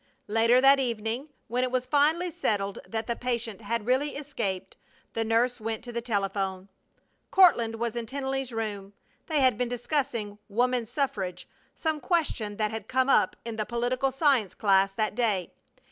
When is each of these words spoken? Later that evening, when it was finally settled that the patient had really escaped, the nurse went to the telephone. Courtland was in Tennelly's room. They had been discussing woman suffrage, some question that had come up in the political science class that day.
Later 0.27 0.59
that 0.59 0.79
evening, 0.79 1.29
when 1.47 1.63
it 1.63 1.69
was 1.69 1.85
finally 1.85 2.31
settled 2.31 2.79
that 2.87 3.05
the 3.05 3.15
patient 3.15 3.61
had 3.61 3.85
really 3.85 4.15
escaped, 4.17 4.75
the 5.13 5.23
nurse 5.23 5.61
went 5.61 5.83
to 5.83 5.91
the 5.91 6.01
telephone. 6.01 6.69
Courtland 7.29 7.75
was 7.75 7.95
in 7.95 8.07
Tennelly's 8.07 8.51
room. 8.51 8.93
They 9.27 9.41
had 9.41 9.59
been 9.59 9.69
discussing 9.69 10.39
woman 10.49 10.87
suffrage, 10.87 11.47
some 11.75 11.99
question 11.99 12.57
that 12.57 12.71
had 12.71 12.87
come 12.87 13.09
up 13.09 13.35
in 13.45 13.57
the 13.57 13.63
political 13.67 14.11
science 14.11 14.55
class 14.55 14.91
that 14.93 15.13
day. 15.13 15.51